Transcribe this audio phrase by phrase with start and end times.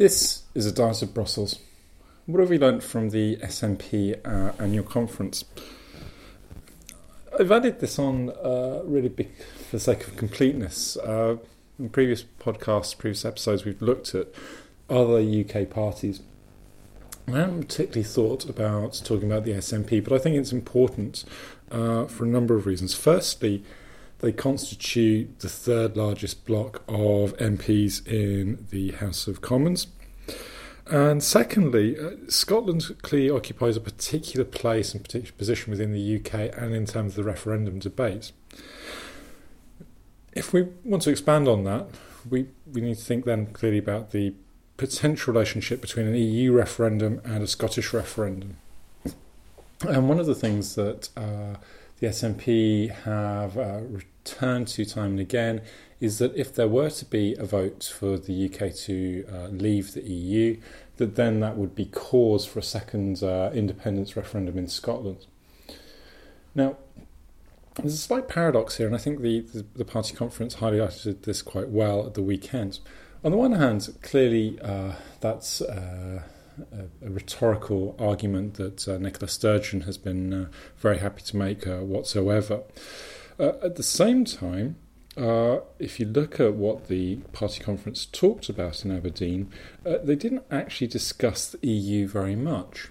[0.00, 1.58] This is a Diet of Brussels.
[2.24, 5.44] What have we learnt from the SNP uh, annual conference?
[7.38, 9.28] I've added this on uh, really big
[9.68, 10.96] for the sake of completeness.
[10.96, 11.36] Uh,
[11.78, 14.28] in previous podcasts, previous episodes, we've looked at
[14.88, 16.22] other UK parties.
[17.28, 21.26] I haven't particularly thought about talking about the SNP, but I think it's important
[21.70, 22.94] uh, for a number of reasons.
[22.94, 23.62] Firstly,
[24.20, 29.86] they constitute the third largest block of MPs in the House of Commons.
[30.86, 36.52] And secondly, uh, Scotland clearly occupies a particular place and particular position within the UK
[36.56, 38.32] and in terms of the referendum debate.
[40.32, 41.86] If we want to expand on that,
[42.28, 44.34] we, we need to think then clearly about the
[44.76, 48.56] potential relationship between an EU referendum and a Scottish referendum.
[49.86, 51.56] And one of the things that uh,
[52.00, 55.60] the SNP have uh, returned to time and again
[56.00, 59.92] is that if there were to be a vote for the UK to uh, leave
[59.92, 60.58] the EU,
[60.96, 65.26] that then that would be cause for a second uh, independence referendum in Scotland.
[66.54, 66.78] Now,
[67.74, 71.42] there's a slight paradox here, and I think the, the, the party conference highlighted this
[71.42, 72.80] quite well at the weekend.
[73.22, 76.22] On the one hand, clearly uh, that's uh,
[76.72, 81.66] a, a, rhetorical argument that uh, Nicola Sturgeon has been uh, very happy to make
[81.66, 82.62] uh, whatsoever.
[83.38, 84.76] Uh, at the same time,
[85.78, 89.50] if you look at what the party conference talked about in Aberdeen,
[89.84, 92.90] they didn't actually discuss the EU very much,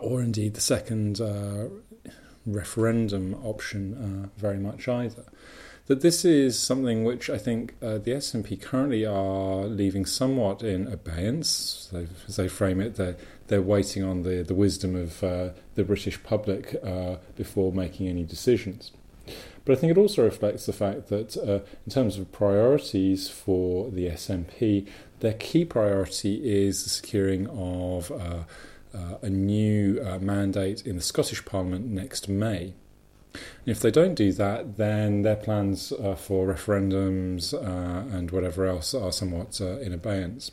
[0.00, 1.20] or indeed the second
[2.46, 5.24] referendum option very much either
[5.88, 10.86] that this is something which I think uh, the SNP currently are leaving somewhat in
[10.86, 11.88] abeyance.
[11.90, 15.84] They, as they frame it, they're, they're waiting on the, the wisdom of uh, the
[15.84, 18.92] British public uh, before making any decisions.
[19.64, 23.90] But I think it also reflects the fact that, uh, in terms of priorities for
[23.90, 24.86] the SNP,
[25.20, 28.44] their key priority is the securing of uh,
[28.94, 32.74] uh, a new mandate in the Scottish Parliament next May.
[33.66, 38.94] If they don't do that, then their plans uh, for referendums uh, and whatever else
[38.94, 40.52] are somewhat uh, in abeyance.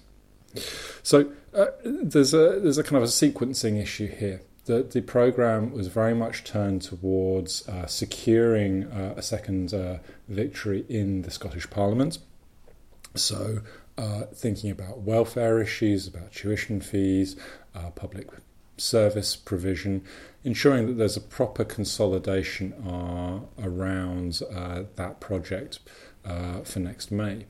[1.03, 4.41] So uh, there's a there's a kind of a sequencing issue here.
[4.66, 9.74] The the program was very much turned towards uh, securing uh, a second
[10.28, 12.19] victory in the Scottish Parliament.
[13.16, 13.62] So
[14.34, 17.36] thinking about welfare issues, about tuition fees,
[17.96, 18.28] public
[18.78, 20.03] service provision,
[20.44, 25.80] ensuring that there's a proper consolidation uh, around uh, that project
[26.25, 27.46] uh, for next May.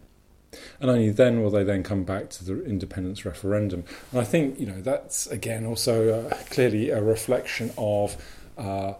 [0.79, 3.83] And only then will they then come back to the independence referendum.
[4.11, 8.15] And I think you know that's again also uh, clearly a reflection of
[8.57, 8.93] uh,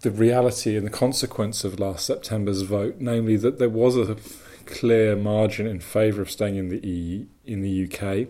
[0.00, 4.16] the reality and the consequence of last September's vote, namely that there was a
[4.64, 8.28] clear margin in favour of staying in the e, in the UK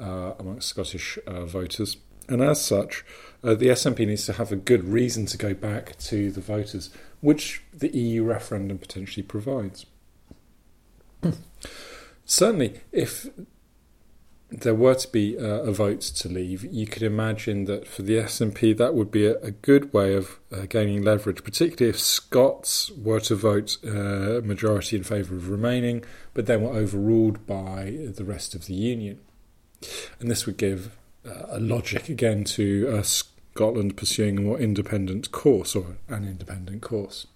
[0.00, 1.96] uh, amongst Scottish voters.
[2.30, 3.04] And as such,
[3.42, 6.90] uh, the SNP needs to have a good reason to go back to the voters,
[7.20, 9.84] which the EU referendum potentially provides.
[12.24, 13.26] Certainly, if
[14.50, 18.14] there were to be uh, a vote to leave, you could imagine that for the
[18.14, 22.92] SNP that would be a, a good way of uh, gaining leverage, particularly if Scots
[22.92, 27.96] were to vote a uh, majority in favour of remaining, but then were overruled by
[28.14, 29.18] the rest of the union.
[30.20, 35.76] And this would give a logic again to uh, Scotland pursuing a more independent course
[35.76, 37.26] or an independent course.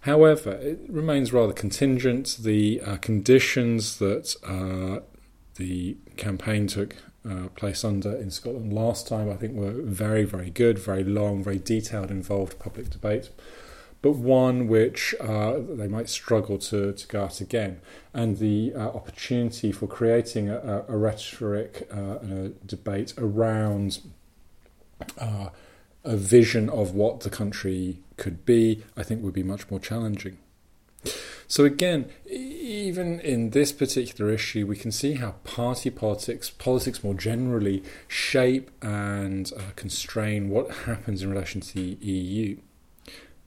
[0.00, 2.38] However, it remains rather contingent.
[2.40, 5.00] The uh, conditions that uh,
[5.56, 6.96] the campaign took
[7.28, 11.42] uh, place under in Scotland last time, I think, were very, very good, very long,
[11.42, 13.30] very detailed, involved public debate
[14.04, 17.80] but one which uh, they might struggle to, to go at again.
[18.12, 24.00] And the uh, opportunity for creating a, a rhetoric uh, and a debate around
[25.16, 25.48] uh,
[26.04, 30.36] a vision of what the country could be, I think would be much more challenging.
[31.48, 37.14] So, again, even in this particular issue, we can see how party politics, politics more
[37.14, 42.58] generally, shape and uh, constrain what happens in relation to the EU.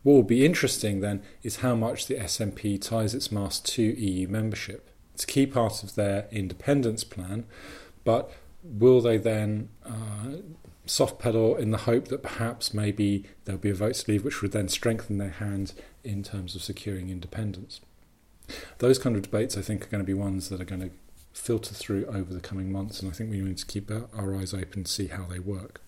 [0.07, 4.29] What will be interesting then is how much the SNP ties its mast to EU
[4.29, 4.89] membership.
[5.13, 7.43] It's a key part of their independence plan,
[8.05, 8.31] but
[8.63, 10.37] will they then uh,
[10.85, 14.41] soft pedal in the hope that perhaps maybe there'll be a vote to leave, which
[14.41, 15.73] would then strengthen their hand
[16.05, 17.81] in terms of securing independence?
[18.77, 20.91] Those kind of debates, I think, are going to be ones that are going to
[21.33, 24.53] filter through over the coming months, and I think we need to keep our eyes
[24.53, 25.81] open to see how they work.